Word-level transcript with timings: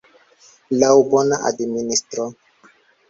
Laŭ 0.83 0.89
bona 1.11 1.39
administro. 1.51 2.27